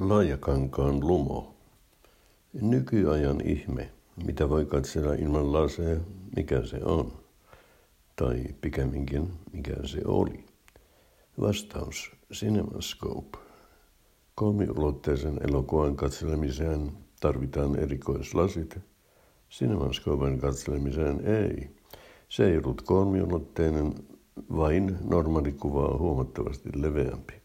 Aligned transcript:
Laajakankaan 0.00 1.00
lumo. 1.00 1.54
Nykyajan 2.60 3.40
ihme. 3.40 3.90
Mitä 4.24 4.48
voi 4.48 4.64
katsella 4.64 5.14
ilman 5.14 5.52
laseja? 5.52 6.00
Mikä 6.36 6.66
se 6.66 6.84
on? 6.84 7.12
Tai 8.16 8.44
pikemminkin, 8.60 9.32
mikä 9.52 9.74
se 9.84 10.00
oli? 10.04 10.44
Vastaus. 11.40 12.10
Cinemascope. 12.32 13.38
Kolmiulotteisen 14.34 15.40
elokuvan 15.48 15.96
katselemiseen 15.96 16.92
tarvitaan 17.20 17.78
erikoislasit. 17.78 18.78
Cinemascopen 19.50 20.38
katselemiseen 20.38 21.20
ei. 21.26 21.70
Se 22.28 22.50
ei 22.50 22.58
ollut 22.58 22.82
kolmiulotteinen, 22.82 23.94
vain 24.56 24.96
normaali 25.10 25.52
kuva 25.52 25.86
on 25.86 25.98
huomattavasti 25.98 26.68
leveämpi. 26.74 27.39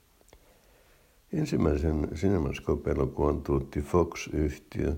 Ensimmäisen 1.36 2.08
Cinemascope-elokuvan 2.14 3.42
tuotti 3.42 3.82
Fox-yhtiö 3.82 4.96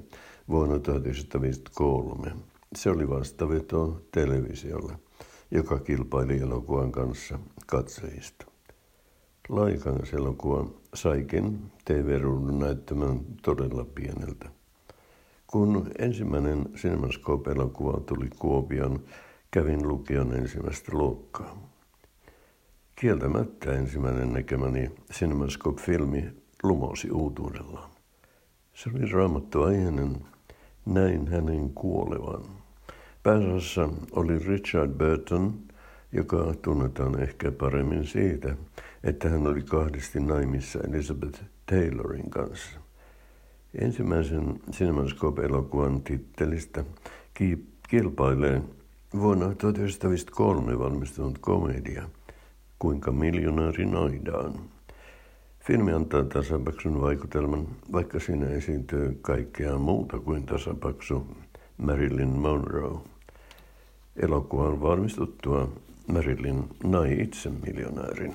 vuonna 0.50 0.80
1953. 0.80 2.32
Se 2.76 2.90
oli 2.90 3.10
vastaveto 3.10 4.02
televisiolle, 4.12 4.94
joka 5.52 5.80
kilpaili 5.80 6.40
elokuvan 6.40 6.92
kanssa 6.92 7.40
katsojista. 7.68 8.46
Laikangas-elokuva 9.50 10.66
saikin 10.94 11.72
TV-ruudun 11.86 12.60
näyttämään 12.60 13.20
todella 13.42 13.86
pieneltä. 13.86 14.50
Kun 15.48 15.92
ensimmäinen 16.00 16.66
Cinemascope-elokuva 16.76 18.00
tuli 18.00 18.30
Kuopion, 18.40 19.00
kävin 19.52 19.88
lukion 19.88 20.34
ensimmäistä 20.34 20.92
luokkaa. 20.92 21.77
Kieltämättä 23.00 23.72
ensimmäinen 23.72 24.34
näkemäni 24.34 24.92
Cinemascope-filmi 25.14 26.24
lumosi 26.64 27.12
uutuudellaan. 27.12 27.90
Se 28.74 28.90
oli 28.90 29.12
raamattuaiheinen, 29.12 30.18
näin 30.86 31.28
hänen 31.28 31.70
kuolevan. 31.70 32.44
Pääosassa 33.24 33.90
oli 34.12 34.40
Richard 34.40 34.92
Burton, 34.92 35.60
joka 36.12 36.54
tunnetaan 36.62 37.22
ehkä 37.22 37.52
paremmin 37.52 38.08
siitä, 38.08 38.56
että 39.04 39.30
hän 39.30 39.48
oli 39.48 39.62
kahdesti 39.62 40.20
naimissa 40.20 40.80
Elizabeth 40.80 41.44
Taylorin 41.66 42.30
kanssa. 42.30 42.80
Ensimmäisen 43.82 44.60
Cinemascope-elokuvan 44.72 46.02
tittelistä 46.02 46.84
kilpailee 47.90 48.62
vuonna 49.20 49.56
1903 49.56 50.80
valmistunut 50.80 51.38
komedia– 51.38 52.10
kuinka 52.80 53.12
miljonääri 53.12 53.86
naidaan. 53.86 54.54
Filmi 55.60 55.92
antaa 55.92 56.24
tasapaksun 56.24 57.02
vaikutelman, 57.02 57.68
vaikka 57.92 58.20
siinä 58.20 58.48
esiintyy 58.50 59.18
kaikkea 59.22 59.78
muuta 59.78 60.20
kuin 60.20 60.46
tasapaksu 60.46 61.28
Marilyn 61.78 62.30
Monroe. 62.30 63.00
Elokuvan 64.16 64.82
valmistuttua 64.82 65.72
Marilyn 66.08 66.64
nai 66.84 67.22
itse 67.22 67.50
miljonäärin. 67.50 68.34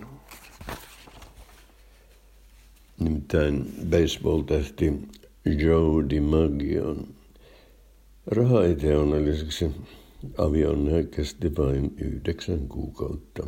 Nimittäin 3.01 3.67
baseball-tähti 3.91 5.09
Joe 5.45 6.11
DiMaggio. 6.11 6.97
Raha-eteen 8.27 9.25
lisäksi 9.25 9.71
avion 10.39 10.89
kesti 11.17 11.57
vain 11.57 11.95
yhdeksän 11.99 12.69
kuukautta. 12.69 13.47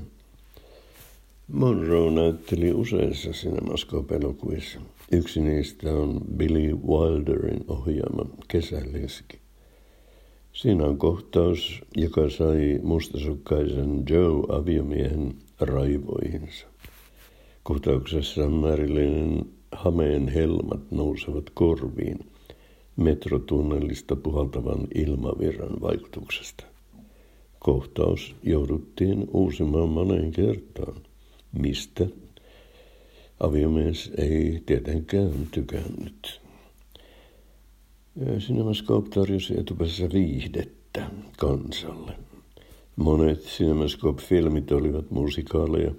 Monroe 1.52 2.10
näytteli 2.10 2.72
useissa 2.72 3.30
Cinemascope-elokuvissa. 3.30 4.80
Yksi 5.12 5.40
niistä 5.40 5.92
on 5.92 6.20
Billy 6.36 6.76
Wilderin 6.86 7.64
ohjaama 7.68 8.26
Kesäleski. 8.48 9.38
Siinä 10.52 10.84
on 10.84 10.98
kohtaus, 10.98 11.82
joka 11.96 12.30
sai 12.30 12.80
mustasukkaisen 12.82 14.02
Joe 14.10 14.42
aviomiehen 14.48 15.34
raivoihinsa. 15.60 16.66
Kohtauksessa 17.62 18.48
Marilyn 18.48 19.46
hameen 19.72 20.28
helmat 20.28 20.90
nousevat 20.90 21.50
korviin 21.54 22.18
metrotunnelista 22.96 24.16
puhaltavan 24.16 24.86
ilmavirran 24.94 25.80
vaikutuksesta. 25.80 26.64
Kohtaus 27.58 28.36
jouduttiin 28.42 29.28
uusimaan 29.32 29.88
moneen 29.88 30.30
kertaan– 30.32 30.96
mistä 31.58 32.06
aviomies 33.40 34.12
ei 34.18 34.62
tietenkään 34.66 35.48
tykännyt. 35.50 36.40
Cinemascope 38.38 39.08
tarjosi 39.08 39.60
etupäässä 39.60 40.08
viihdettä 40.12 41.10
kansalle. 41.38 42.12
Monet 42.96 43.40
Cinemascope-filmit 43.40 44.72
olivat 44.72 45.10
musikaaleja, 45.10 45.90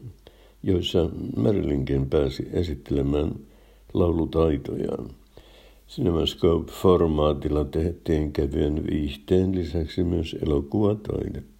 joissa 0.64 1.10
Marilynkin 1.36 2.10
pääsi 2.10 2.48
esittelemään 2.54 3.32
laulutaitojaan. 3.94 5.10
Cinemascope-formaatilla 5.90 7.66
tehtiin 7.66 8.34
kevyen 8.34 8.88
viihteen 8.92 9.56
lisäksi 9.56 10.04
myös 10.04 10.36
elokuvataidetta. 10.46 11.55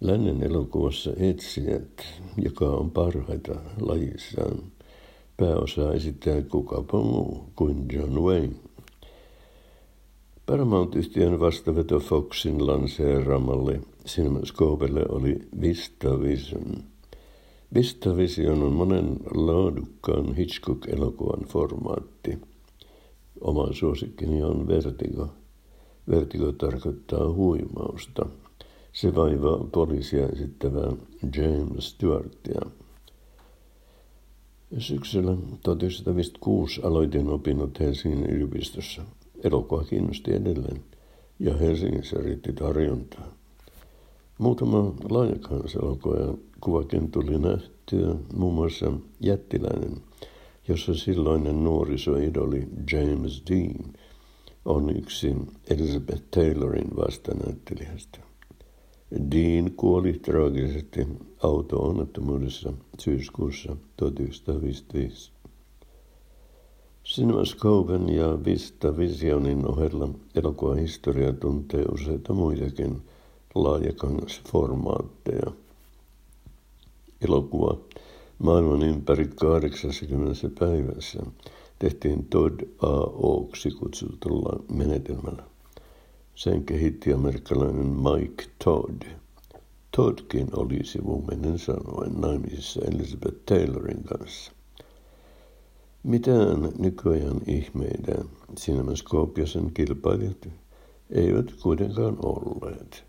Lännen 0.00 0.42
elokuvassa 0.42 1.10
Etsijät, 1.16 2.04
joka 2.36 2.64
on 2.64 2.90
parhaita 2.90 3.54
lajissaan, 3.80 4.58
pääosa 5.36 5.92
esittää 5.92 6.42
kukapa 6.42 6.98
muu 7.02 7.44
kuin 7.56 7.86
John 7.92 8.18
Wayne. 8.20 8.54
Paramount-yhtiön 10.46 11.40
vastaveto 11.40 12.00
Foxin 12.00 12.66
lanseeramalle 12.66 13.80
CinemaScopelle 14.06 15.04
oli 15.08 15.38
VistaVision. 15.60 16.76
VistaVision 17.74 18.62
on 18.62 18.72
monen 18.72 19.16
laadukkaan 19.34 20.34
Hitchcock-elokuvan 20.34 21.44
formaatti. 21.48 22.38
Oma 23.40 23.72
suosikkini 23.72 24.42
on 24.42 24.68
Vertigo. 24.68 25.28
Vertigo 26.10 26.52
tarkoittaa 26.52 27.32
huimausta– 27.32 28.26
se 29.00 29.14
vaivaa 29.14 29.68
poliisia 29.72 30.28
esittävää 30.28 30.92
James 31.36 31.88
Stewartia. 31.88 32.60
Syksyllä 34.78 35.36
1956 35.62 36.80
aloitin 36.82 37.28
opinnot 37.28 37.80
Helsingin 37.80 38.26
yliopistossa. 38.26 39.02
Elokuva 39.44 39.84
kiinnosti 39.84 40.34
edelleen 40.34 40.84
ja 41.38 41.56
Helsingissä 41.56 42.16
riitti 42.20 42.52
tarjontaa. 42.52 43.28
Muutama 44.38 44.94
laajakanselokuva 45.10 46.34
kuvakin 46.60 47.10
tuli 47.10 47.38
nähtyä, 47.38 48.14
muun 48.36 48.54
muassa 48.54 48.92
Jättiläinen, 49.20 49.96
jossa 50.68 50.94
silloinen 50.94 51.64
nuorisoidoli 51.64 52.68
James 52.92 53.42
Dean 53.50 53.92
on 54.64 54.96
yksi 54.96 55.34
Elizabeth 55.70 56.22
Taylorin 56.30 56.96
vastanäyttelijästä. 56.96 58.27
Dean 59.10 59.70
kuoli 59.76 60.12
traagisesti 60.12 61.08
auto-onnettomuudessa 61.42 62.72
syyskuussa 62.98 63.76
1955. 63.96 65.32
Cinemascopen 67.04 68.08
ja 68.08 68.44
Vista 68.44 68.96
Visionin 68.96 69.66
ohella 69.66 70.08
elokuvahistoria 70.34 71.32
tuntee 71.32 71.84
useita 71.92 72.32
muitakin 72.32 73.02
laajakangasformaatteja. 73.54 75.52
Elokuva 77.20 77.76
maailman 78.38 78.82
ympäri 78.82 79.28
80 79.28 80.34
päivässä 80.58 81.22
tehtiin 81.78 82.24
Todd 82.24 82.60
A.O.ksi 82.82 83.70
kutsutulla 83.70 84.62
menetelmällä. 84.72 85.57
Sen 86.38 86.64
kehitti 86.64 87.12
amerikkalainen 87.12 87.86
Mike 87.86 88.44
Todd. 88.64 89.02
Toddkin 89.96 90.48
oli 90.52 90.84
sivumennen 90.84 91.58
sanoen 91.58 92.20
naimisissa 92.20 92.80
Elizabeth 92.80 93.36
Taylorin 93.46 94.04
kanssa. 94.04 94.52
Mitään 96.02 96.72
nykyajan 96.78 97.40
ihmeitä 97.46 98.12
Cinemascope 98.56 99.40
ja 99.40 99.46
sen 99.46 99.70
kilpailijat 99.74 100.48
eivät 101.10 101.52
kuitenkaan 101.62 102.16
olleet. 102.22 103.04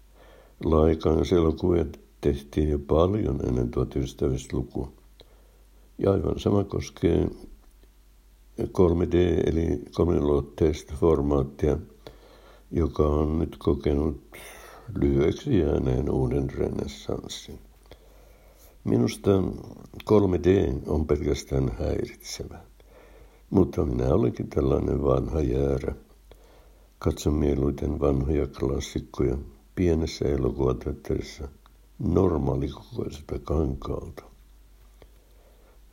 Laikaan 0.63 1.25
elokuvia 1.35 1.85
tehtiin 2.21 2.69
jo 2.69 2.79
paljon 2.79 3.39
ennen 3.47 3.71
1900-lukua. 3.75 4.91
Ja 5.97 6.11
aivan 6.11 6.39
sama 6.39 6.63
koskee 6.63 7.27
3D 8.61 9.15
eli 9.45 9.81
kolmiluotteista 9.93 10.93
formaattia– 10.99 11.77
joka 12.71 13.04
on 13.04 13.39
nyt 13.39 13.56
kokenut 13.60 14.21
lyhyeksi 15.01 15.60
jääneen 15.60 16.10
uuden 16.12 16.50
renessanssin. 16.50 17.60
Minusta 18.83 19.31
3D 20.10 20.48
on 20.88 21.07
pelkästään 21.07 21.71
häiritsevä. 21.80 22.60
Mutta 23.50 23.86
minä 23.86 24.07
olenkin 24.07 24.50
tällainen 24.50 25.04
vanha 25.04 25.42
jäärä. 25.42 25.95
Katson 27.00 27.33
mieluiten 27.33 28.00
vanhoja 28.00 28.48
klassikkoja 28.48 29.38
pienessä 29.75 30.25
elokuvateatterissa 30.25 31.48
normaalikokoiselta 32.00 33.39
kankaalta. 33.39 34.24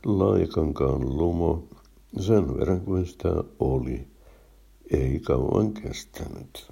Laajakankaan 0.05 1.17
lumo, 1.17 1.63
sen 2.19 2.57
verran 2.57 2.81
kuin 2.81 3.05
sitä 3.05 3.29
oli, 3.59 4.07
ei 4.91 5.19
kauan 5.19 5.73
kestänyt. 5.73 6.71